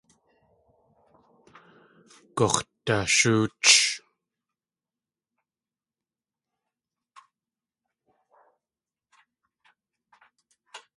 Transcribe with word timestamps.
Gux̲dashóoch. 2.37 3.69